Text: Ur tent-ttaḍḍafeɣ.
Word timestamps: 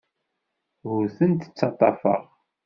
Ur 0.91 1.03
tent-ttaḍḍafeɣ. 1.17 2.21